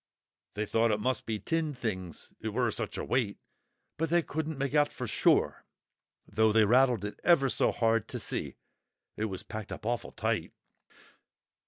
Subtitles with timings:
[0.55, 3.37] They thought it must be tinned things, it were such a weight,
[3.97, 5.63] but they couldn't make out for sure,
[6.27, 8.55] though they rattled it ever so hard to see;
[9.15, 10.53] it was packed up awful tight."